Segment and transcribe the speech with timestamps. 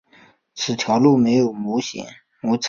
[0.55, 2.23] 此条路线没有摸彩